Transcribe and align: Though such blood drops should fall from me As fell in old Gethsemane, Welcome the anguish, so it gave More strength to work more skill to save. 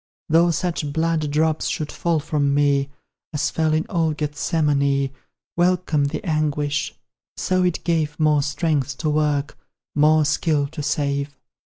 Though 0.29 0.49
such 0.49 0.91
blood 0.91 1.29
drops 1.29 1.67
should 1.67 1.91
fall 1.91 2.19
from 2.19 2.55
me 2.55 2.89
As 3.33 3.51
fell 3.51 3.71
in 3.71 3.85
old 3.87 4.17
Gethsemane, 4.17 5.11
Welcome 5.55 6.05
the 6.05 6.23
anguish, 6.25 6.95
so 7.37 7.61
it 7.61 7.83
gave 7.83 8.19
More 8.19 8.41
strength 8.41 8.97
to 8.97 9.11
work 9.11 9.55
more 9.93 10.25
skill 10.25 10.65
to 10.69 10.81
save. 10.81 11.37